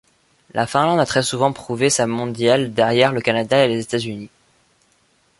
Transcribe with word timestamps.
La 0.55 0.65
Finlande 0.65 0.99
a 0.99 1.05
très 1.05 1.21
souvent 1.21 1.53
prouvé 1.53 1.91
sa 1.91 2.07
mondiale, 2.07 2.73
derrière 2.73 3.13
le 3.13 3.21
Canada 3.21 3.63
et 3.63 3.67
les 3.67 3.81
États-Unis. 3.83 4.31